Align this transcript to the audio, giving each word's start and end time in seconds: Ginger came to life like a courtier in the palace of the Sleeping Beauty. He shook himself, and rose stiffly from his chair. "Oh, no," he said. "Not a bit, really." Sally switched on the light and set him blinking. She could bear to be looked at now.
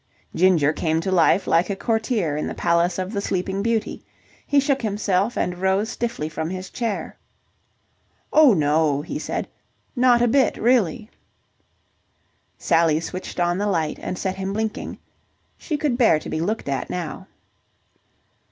Ginger 0.33 0.73
came 0.73 0.99
to 1.01 1.11
life 1.11 1.45
like 1.45 1.69
a 1.69 1.75
courtier 1.75 2.35
in 2.35 2.47
the 2.47 2.55
palace 2.55 2.97
of 2.97 3.13
the 3.13 3.21
Sleeping 3.21 3.61
Beauty. 3.61 4.03
He 4.47 4.59
shook 4.59 4.81
himself, 4.81 5.37
and 5.37 5.59
rose 5.59 5.89
stiffly 5.89 6.27
from 6.27 6.49
his 6.49 6.71
chair. 6.71 7.19
"Oh, 8.33 8.55
no," 8.55 9.03
he 9.03 9.19
said. 9.19 9.47
"Not 9.95 10.19
a 10.23 10.27
bit, 10.27 10.57
really." 10.57 11.11
Sally 12.57 12.99
switched 12.99 13.39
on 13.39 13.59
the 13.59 13.67
light 13.67 13.99
and 14.01 14.17
set 14.17 14.37
him 14.37 14.53
blinking. 14.53 14.97
She 15.55 15.77
could 15.77 15.99
bear 15.99 16.17
to 16.17 16.29
be 16.31 16.39
looked 16.41 16.67
at 16.67 16.89
now. 16.89 17.27